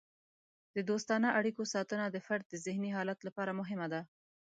[0.75, 4.01] د دوستانه اړیکو ساتنه د فرد د ذهني حالت لپاره مهمه ده.